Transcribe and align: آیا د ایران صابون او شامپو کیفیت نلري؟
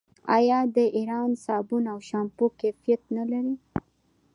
آیا 0.37 0.59
د 0.75 0.77
ایران 0.97 1.29
صابون 1.45 1.83
او 1.93 1.97
شامپو 2.09 2.45
کیفیت 2.59 3.01
نلري؟ 3.15 3.55